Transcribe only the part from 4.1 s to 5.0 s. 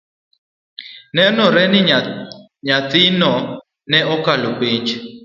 okalo penj